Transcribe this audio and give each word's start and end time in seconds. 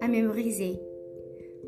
À 0.00 0.08
mémoriser. 0.08 0.80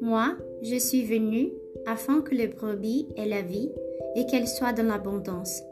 Moi, 0.01 0.37
je 0.63 0.75
suis 0.77 1.05
venu 1.05 1.53
afin 1.87 2.23
que 2.23 2.35
les 2.35 2.49
brebis 2.49 3.07
aient 3.17 3.29
la 3.29 3.43
vie 3.43 3.71
et 4.17 4.27
qu'elles 4.27 4.49
soient 4.49 4.73
dans 4.73 4.89
l'abondance. 4.89 5.63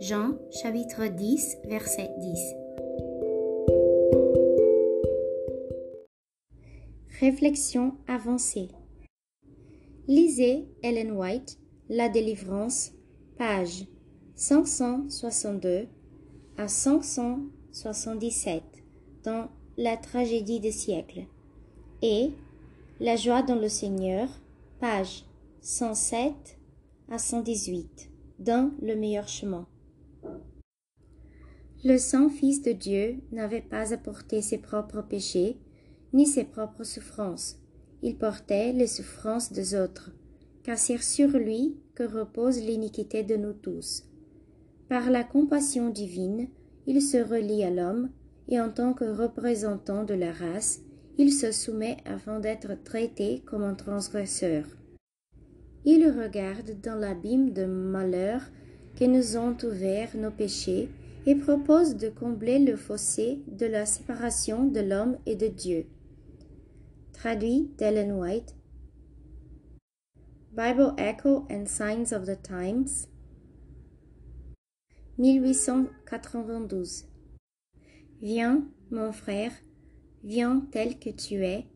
Jean 0.00 0.38
chapitre 0.62 1.08
10 1.08 1.56
verset 1.64 2.08
10. 2.20 2.38
Réflexion 7.18 7.94
avancée. 8.06 8.68
Lisez 10.06 10.68
Ellen 10.84 11.10
White, 11.12 11.58
La 11.88 12.08
délivrance, 12.08 12.92
page 13.38 13.86
562 14.36 15.88
à 16.58 16.68
577 16.68 18.62
dans 19.24 19.48
La 19.76 19.96
tragédie 19.96 20.60
des 20.60 20.70
siècles 20.70 21.26
et 22.02 22.32
La 23.00 23.16
joie 23.16 23.42
dans 23.42 23.54
le 23.54 23.68
Seigneur, 23.68 24.28
page 24.80 25.24
107 25.60 26.58
à 27.08 27.18
118 27.18 28.10
dans 28.40 28.72
Le 28.82 28.96
meilleur 28.96 29.28
chemin. 29.28 29.66
Le 31.84 31.98
Saint 31.98 32.28
Fils 32.28 32.62
de 32.62 32.72
Dieu 32.72 33.18
n'avait 33.30 33.62
pas 33.62 33.92
apporté 33.92 34.42
ses 34.42 34.58
propres 34.58 35.02
péchés, 35.02 35.56
ni 36.12 36.26
ses 36.26 36.44
propres 36.44 36.84
souffrances. 36.84 37.58
Il 38.02 38.16
portait 38.16 38.72
les 38.72 38.88
souffrances 38.88 39.52
des 39.52 39.76
autres, 39.76 40.10
car 40.64 40.78
c'est 40.78 41.00
sur 41.00 41.30
lui 41.30 41.76
que 41.94 42.02
repose 42.02 42.60
l'iniquité 42.60 43.22
de 43.22 43.36
nous 43.36 43.52
tous. 43.52 44.04
Par 44.88 45.10
la 45.10 45.22
compassion 45.22 45.88
divine, 45.88 46.48
il 46.86 47.00
se 47.00 47.18
relie 47.18 47.62
à 47.62 47.70
l'homme, 47.70 48.10
et 48.48 48.60
en 48.60 48.70
tant 48.70 48.92
que 48.92 49.04
représentant 49.04 50.04
de 50.04 50.14
la 50.14 50.32
race, 50.32 50.80
il 51.18 51.32
se 51.32 51.52
soumet 51.52 51.98
afin 52.04 52.40
d'être 52.40 52.82
traité 52.82 53.42
comme 53.44 53.62
un 53.62 53.74
transgresseur. 53.74 54.64
Il 55.84 56.08
regarde 56.08 56.80
dans 56.80 56.94
l'abîme 56.94 57.52
de 57.52 57.64
malheur 57.64 58.40
que 58.96 59.04
nous 59.04 59.36
ont 59.36 59.56
ouvert 59.64 60.16
nos 60.16 60.30
péchés 60.30 60.88
et 61.26 61.34
propose 61.34 61.96
de 61.96 62.08
combler 62.08 62.58
le 62.58 62.76
fossé 62.76 63.42
de 63.46 63.66
la 63.66 63.86
séparation 63.86 64.66
de 64.66 64.80
l'homme 64.80 65.18
et 65.26 65.36
de 65.36 65.48
Dieu. 65.48 65.86
Traduit 67.12 67.70
d'Ellen 67.78 68.12
White. 68.12 68.56
Bible 70.52 70.94
Echo 70.98 71.46
and 71.50 71.66
Signs 71.66 72.12
of 72.12 72.26
the 72.26 72.40
Times. 72.42 73.08
1892. 75.18 77.06
Viens, 78.20 78.64
mon 78.90 79.12
frère, 79.12 79.52
viens 80.24 80.62
tel 80.70 80.98
que 80.98 81.10
tu 81.10 81.44
es, 81.44 81.66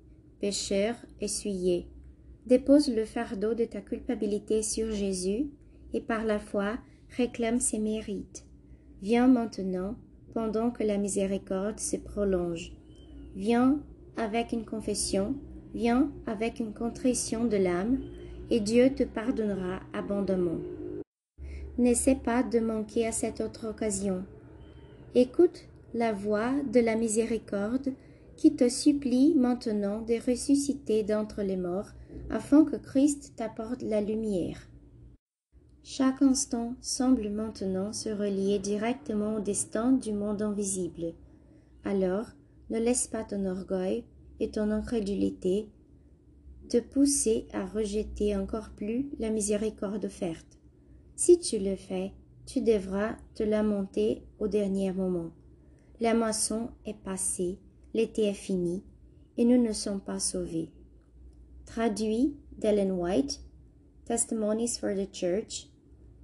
pécheur 0.41 0.95
essuyé. 1.21 1.87
Dépose 2.47 2.89
le 2.95 3.05
fardeau 3.05 3.55
de 3.55 3.65
ta 3.65 3.81
culpabilité 3.81 4.62
sur 4.62 4.91
Jésus 4.93 5.47
et 5.93 6.01
par 6.01 6.25
la 6.25 6.39
foi 6.39 6.79
réclame 7.17 7.61
ses 7.61 7.79
mérites. 7.79 8.45
Viens 9.03 9.27
maintenant, 9.27 9.97
pendant 10.33 10.71
que 10.71 10.85
la 10.85 10.99
miséricorde 10.99 11.81
se 11.81 11.97
prolonge. 11.97 12.73
Viens 13.35 13.81
avec 14.17 14.53
une 14.53 14.65
confession, 14.65 15.35
viens 15.75 16.12
avec 16.27 16.61
une 16.61 16.73
contrition 16.73 17.45
de 17.45 17.56
l'âme, 17.56 18.01
et 18.51 18.61
Dieu 18.61 18.91
te 18.95 19.03
pardonnera 19.03 19.81
abondamment. 19.93 20.61
N'essaie 21.79 22.17
pas 22.17 22.43
de 22.43 22.61
manquer 22.61 23.06
à 23.06 23.12
cette 23.12 23.41
autre 23.41 23.69
occasion. 23.69 24.25
Écoute 25.15 25.67
la 25.95 26.12
voix 26.12 26.53
de 26.73 26.81
la 26.81 26.95
miséricorde 26.95 27.93
qui 28.37 28.55
te 28.55 28.69
supplie 28.69 29.35
maintenant 29.35 30.03
de 30.03 30.15
ressusciter 30.31 31.03
d'entre 31.03 31.43
les 31.43 31.57
morts, 31.57 31.91
afin 32.31 32.65
que 32.65 32.77
Christ 32.77 33.33
t'apporte 33.37 33.83
la 33.83 34.01
lumière. 34.01 34.69
Chaque 35.83 36.21
instant 36.23 36.75
semble 36.81 37.29
maintenant 37.29 37.93
se 37.93 38.09
relier 38.09 38.59
directement 38.59 39.37
au 39.37 39.41
destin 39.41 39.93
du 39.93 40.13
monde 40.13 40.43
invisible. 40.43 41.15
Alors, 41.85 42.27
ne 42.71 42.79
laisse 42.79 43.07
pas 43.07 43.23
ton 43.23 43.45
orgueil 43.47 44.05
et 44.41 44.51
ton 44.51 44.71
incrédulité 44.71 45.69
te 46.69 46.79
pousser 46.79 47.47
à 47.53 47.65
rejeter 47.65 48.37
encore 48.37 48.71
plus 48.71 49.09
la 49.19 49.31
miséricorde 49.31 50.05
offerte. 50.05 50.59
Si 51.15 51.39
tu 51.39 51.59
le 51.59 51.77
fais, 51.77 52.13
tu 52.45 52.61
devras 52.61 53.17
te 53.35 53.43
lamenter 53.43 54.23
au 54.39 54.49
dernier 54.49 54.93
moment. 54.93 55.31
La 56.01 56.15
moisson 56.15 56.71
est 56.85 56.99
passée, 56.99 57.59
l'été 57.97 58.27
est 58.27 58.34
fini, 58.34 58.83
et 59.39 59.47
nous 59.47 59.57
ne 59.57 59.73
sommes 59.73 60.03
pas 60.03 60.19
sauvés. 60.19 60.69
Traduit 61.65 62.37
d'Ellen 62.59 62.93
White, 62.93 63.41
Testimonies 64.05 64.77
for 64.79 64.95
the 64.95 65.11
Church, 65.11 65.71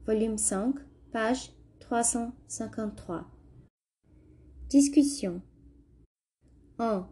volume 0.07 0.37
5, 0.37 0.75
page 1.13 1.51
353. 1.81 3.25
Discussion 4.69 5.41
1. 6.79 7.09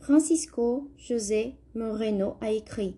Francisco 0.00 0.90
José 0.96 1.54
Moreno 1.76 2.38
a 2.40 2.50
écrit 2.50 2.96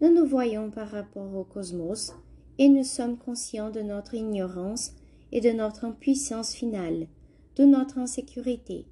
Nous 0.00 0.14
nous 0.14 0.24
voyons 0.24 0.70
par 0.70 0.88
rapport 0.88 1.34
au 1.34 1.42
cosmos 1.42 2.14
et 2.58 2.68
nous 2.68 2.84
sommes 2.84 3.18
conscients 3.18 3.70
de 3.70 3.80
notre 3.80 4.14
ignorance 4.14 4.92
et 5.32 5.40
de 5.40 5.50
notre 5.50 5.84
impuissance 5.84 6.54
finale, 6.54 7.08
de 7.56 7.64
notre 7.64 7.98
insécurité. 7.98 8.86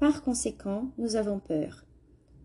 Par 0.00 0.22
conséquent, 0.22 0.90
nous 0.96 1.14
avons 1.14 1.40
peur. 1.40 1.84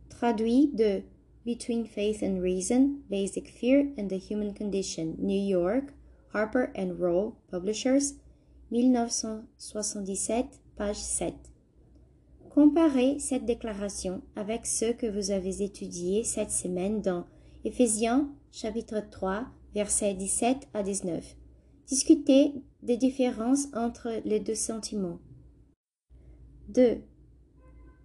Traduit 0.09 0.67
de 0.73 1.03
Between 1.45 1.85
Faith 1.85 2.21
and 2.21 2.41
Reason, 2.41 2.97
Basic 3.09 3.49
Fear 3.49 3.93
and 3.97 4.09
the 4.09 4.19
Human 4.29 4.53
Condition, 4.53 5.15
New 5.19 5.41
York, 5.41 5.93
Harper 6.33 6.67
and 6.75 6.97
Row, 6.99 7.37
Publishers, 7.49 8.17
1977, 8.71 10.47
page 10.75 10.97
7. 10.97 11.33
Comparez 12.49 13.19
cette 13.19 13.45
déclaration 13.45 14.21
avec 14.35 14.65
ce 14.65 14.91
que 14.91 15.07
vous 15.07 15.31
avez 15.31 15.63
étudié 15.63 16.25
cette 16.25 16.51
semaine 16.51 17.01
dans 17.01 17.25
Éphésiens 17.63 18.29
chapitre 18.51 19.01
3 19.09 19.45
versets 19.73 20.13
17 20.13 20.67
à 20.73 20.83
19. 20.83 21.23
Discutez 21.87 22.51
des 22.83 22.97
différences 22.97 23.67
entre 23.73 24.11
les 24.25 24.41
deux 24.41 24.55
sentiments. 24.55 25.19
2. 26.67 27.01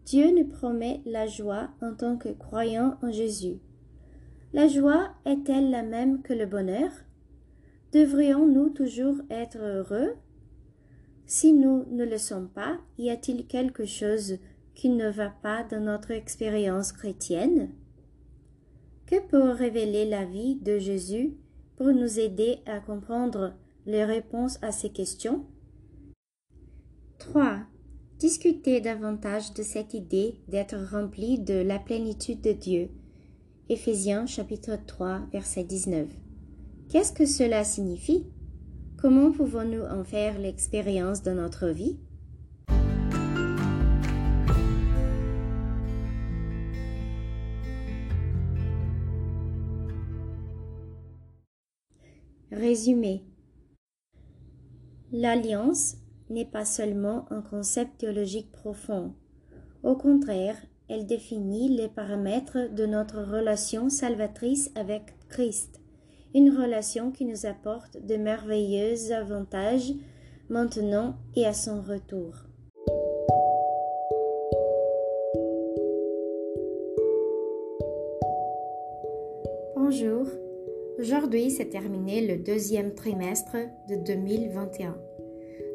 Dieu 0.04 0.30
nous 0.36 0.48
promet 0.48 1.02
la 1.06 1.26
joie 1.26 1.70
en 1.80 1.94
tant 1.94 2.16
que 2.16 2.30
croyant 2.30 2.98
en 3.02 3.12
Jésus. 3.12 3.58
La 4.52 4.66
joie 4.66 5.10
est-elle 5.24 5.70
la 5.70 5.82
même 5.82 6.22
que 6.22 6.32
le 6.32 6.46
bonheur? 6.46 6.90
Devrions-nous 7.92 8.70
toujours 8.70 9.16
être 9.30 9.58
heureux? 9.58 10.14
Si 11.26 11.52
nous 11.52 11.84
ne 11.92 12.04
le 12.04 12.18
sommes 12.18 12.48
pas, 12.48 12.78
y 12.98 13.10
a-t-il 13.10 13.46
quelque 13.46 13.84
chose 13.84 14.38
qui 14.74 14.88
ne 14.88 15.08
va 15.08 15.30
pas 15.30 15.62
dans 15.62 15.80
notre 15.80 16.10
expérience 16.10 16.90
chrétienne? 16.90 17.70
Que 19.06 19.20
peut 19.28 19.50
révéler 19.50 20.08
la 20.08 20.24
vie 20.24 20.56
de 20.56 20.78
Jésus 20.78 21.36
pour 21.76 21.88
nous 21.88 22.18
aider 22.18 22.58
à 22.66 22.80
comprendre 22.80 23.54
les 23.86 24.04
réponses 24.04 24.58
à 24.62 24.72
ces 24.72 24.90
questions? 24.90 25.46
3. 27.18 27.60
Discutez 28.20 28.82
davantage 28.82 29.54
de 29.54 29.62
cette 29.62 29.94
idée 29.94 30.34
d'être 30.46 30.76
rempli 30.92 31.38
de 31.38 31.54
la 31.54 31.78
plénitude 31.78 32.42
de 32.42 32.52
Dieu. 32.52 32.90
Éphésiens 33.70 34.26
chapitre 34.26 34.76
3 34.86 35.22
verset 35.32 35.64
19. 35.64 36.06
Qu'est-ce 36.90 37.14
que 37.14 37.24
cela 37.24 37.64
signifie? 37.64 38.26
Comment 38.98 39.32
pouvons-nous 39.32 39.84
en 39.84 40.04
faire 40.04 40.38
l'expérience 40.38 41.22
dans 41.22 41.34
notre 41.34 41.68
vie? 41.68 41.96
Résumé. 52.52 53.24
L'alliance 55.10 55.96
n'est 56.30 56.46
pas 56.46 56.64
seulement 56.64 57.26
un 57.30 57.42
concept 57.42 57.98
théologique 57.98 58.50
profond. 58.52 59.12
Au 59.82 59.96
contraire, 59.96 60.56
elle 60.88 61.06
définit 61.06 61.68
les 61.68 61.88
paramètres 61.88 62.72
de 62.74 62.86
notre 62.86 63.22
relation 63.22 63.90
salvatrice 63.90 64.70
avec 64.74 65.02
Christ, 65.28 65.80
une 66.34 66.50
relation 66.50 67.10
qui 67.10 67.24
nous 67.24 67.46
apporte 67.46 68.04
de 68.04 68.16
merveilleux 68.16 69.12
avantages 69.12 69.92
maintenant 70.48 71.16
et 71.36 71.46
à 71.46 71.52
son 71.52 71.80
retour. 71.80 72.34
Bonjour, 79.76 80.26
aujourd'hui 80.98 81.50
s'est 81.50 81.68
terminé 81.68 82.26
le 82.26 82.42
deuxième 82.42 82.94
trimestre 82.94 83.56
de 83.88 83.96
2021. 83.96 85.09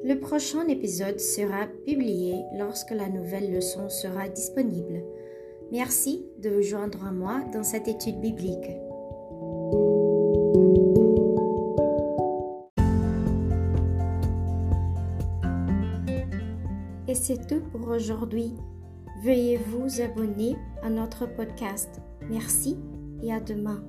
Le 0.08 0.20
prochain 0.20 0.68
épisode 0.68 1.20
sera 1.20 1.66
publié 1.84 2.36
lorsque 2.60 2.92
la 2.92 3.10
nouvelle 3.10 3.52
leçon 3.52 3.90
sera 3.90 4.30
disponible. 4.30 5.02
Merci 5.72 6.24
de 6.38 6.52
vous 6.52 6.62
joindre 6.62 7.04
à 7.08 7.12
moi 7.12 7.42
dans 7.52 7.64
cette 7.64 7.88
étude 7.88 8.22
biblique. 8.22 8.70
Et 17.08 17.16
c'est 17.16 17.48
tout 17.48 17.62
pour 17.72 17.88
aujourd'hui. 17.88 18.54
Veuillez 19.24 19.58
vous 19.58 20.02
abonner 20.02 20.56
à 20.84 20.92
notre 20.92 21.26
podcast. 21.26 22.00
Merci 22.30 22.78
et 23.24 23.34
à 23.34 23.40
demain. 23.40 23.84